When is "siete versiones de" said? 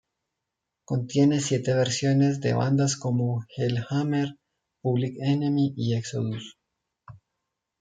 1.41-2.55